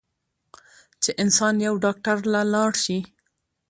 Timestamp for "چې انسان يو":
1.03-1.73